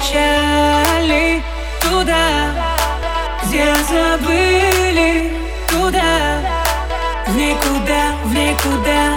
[0.00, 1.42] печали
[1.80, 2.54] Туда,
[3.44, 5.32] где забыли
[5.68, 6.40] Туда,
[7.26, 9.09] в никуда, в никуда.